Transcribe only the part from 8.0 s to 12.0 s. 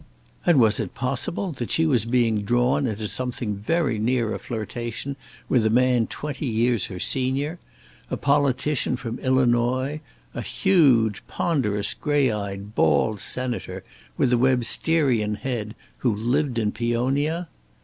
a politician from Illinois; a huge, ponderous,